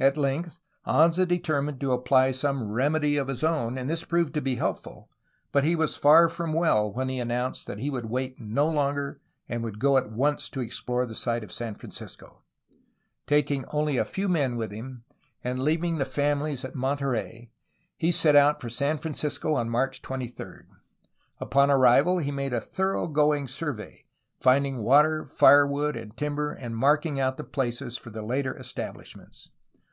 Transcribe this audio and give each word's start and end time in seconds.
At 0.00 0.16
length 0.16 0.58
Anza 0.84 1.28
determined 1.28 1.80
to 1.80 1.92
apply 1.92 2.32
some 2.32 2.72
remedy 2.72 3.16
of 3.16 3.28
his 3.28 3.44
own, 3.44 3.78
and 3.78 3.88
this 3.88 4.02
proved 4.02 4.34
to 4.34 4.40
be 4.40 4.56
helpful, 4.56 5.08
but 5.52 5.62
he 5.62 5.76
was 5.76 5.96
far 5.96 6.28
from 6.28 6.52
well 6.52 6.92
when 6.92 7.08
he 7.08 7.20
announced 7.20 7.68
that 7.68 7.78
he 7.78 7.88
would 7.88 8.06
wait 8.06 8.40
no 8.40 8.68
longer 8.68 9.20
and 9.48 9.62
would 9.62 9.78
go 9.78 9.96
at 9.96 10.10
once 10.10 10.48
to 10.48 10.60
explore 10.60 11.06
the 11.06 11.14
site 11.14 11.44
of 11.44 11.52
San 11.52 11.76
Francisco. 11.76 12.42
Taking 13.28 13.64
only 13.66 13.96
a 13.96 14.04
few 14.04 14.28
men 14.28 14.56
with 14.56 14.72
him, 14.72 15.04
and 15.44 15.62
leaving 15.62 15.98
the 15.98 16.04
famihes 16.04 16.64
at 16.64 16.74
Monte 16.74 17.04
rey, 17.04 17.52
he 17.96 18.10
set 18.10 18.34
out 18.34 18.60
for 18.60 18.68
San 18.68 18.98
Francisco 18.98 19.54
on 19.54 19.70
March 19.70 20.02
23. 20.02 20.64
Upon 21.38 21.70
arrival 21.70 22.18
he 22.18 22.32
made 22.32 22.52
a 22.52 22.60
thorough 22.60 23.06
going 23.06 23.46
survey, 23.46 24.04
finding 24.40 24.82
water, 24.82 25.24
fire 25.24 25.64
wood, 25.64 25.94
and 25.96 26.16
timber, 26.16 26.50
and 26.50 26.76
marking 26.76 27.20
out 27.20 27.36
the 27.36 27.44
places 27.44 27.96
for 27.96 28.10
the 28.10 28.22
later 28.22 28.54
estab 28.58 28.96
lishments. 28.96 29.50